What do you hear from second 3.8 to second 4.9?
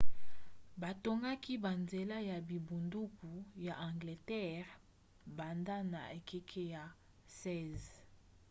angleterre